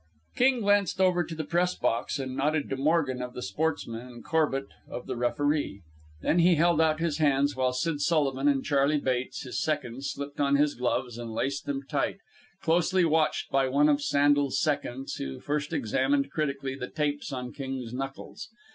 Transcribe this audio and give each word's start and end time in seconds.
King 0.35 0.61
glanced 0.61 0.99
over 0.99 1.23
to 1.23 1.35
the 1.35 1.43
press 1.43 1.75
box 1.75 2.17
and 2.17 2.35
nodded 2.35 2.71
to 2.71 2.75
Morgan, 2.75 3.21
of 3.21 3.35
the 3.35 3.41
Sportsman, 3.43 4.01
and 4.07 4.23
Corbett, 4.25 4.65
of 4.89 5.05
the 5.05 5.15
Referee. 5.15 5.83
Then 6.23 6.39
he 6.39 6.55
held 6.55 6.81
out 6.81 6.99
his 6.99 7.19
hands, 7.19 7.55
while 7.55 7.71
Sid 7.71 8.01
Sullivan 8.01 8.47
and 8.47 8.65
Charley 8.65 8.97
Bates, 8.97 9.43
his 9.43 9.61
seconds, 9.61 10.09
slipped 10.09 10.39
on 10.39 10.55
his 10.55 10.73
gloves 10.73 11.19
and 11.19 11.31
laced 11.31 11.67
them 11.67 11.83
tight, 11.87 12.17
closely 12.63 13.05
watched 13.05 13.51
by 13.51 13.67
one 13.69 13.89
of 13.89 14.01
Sandel's 14.01 14.59
seconds, 14.59 15.13
who 15.17 15.39
first 15.39 15.71
examined 15.71 16.31
critically 16.31 16.73
the 16.73 16.89
tapes 16.89 17.31
on 17.31 17.53
King's 17.53 17.93
knuckles. 17.93 18.49